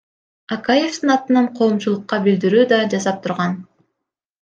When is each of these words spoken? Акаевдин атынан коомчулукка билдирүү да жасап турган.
Акаевдин 0.55 1.13
атынан 1.17 1.51
коомчулукка 1.61 2.21
билдирүү 2.27 2.67
да 2.75 2.85
жасап 2.97 3.25
турган. 3.27 3.59